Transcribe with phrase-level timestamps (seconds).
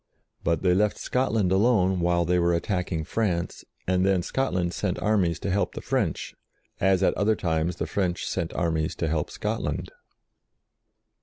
[0.43, 5.37] But they left Scotland alone while they were attacking France, and then Scotland sent armies
[5.41, 6.33] to help the French,
[6.79, 9.91] as at other times the French sent armies to help Scotland.